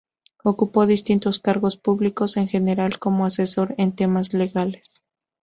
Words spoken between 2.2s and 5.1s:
en general como asesor en temas legales.